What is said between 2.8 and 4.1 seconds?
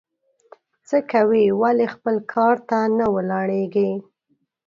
نه ولاړېږې؟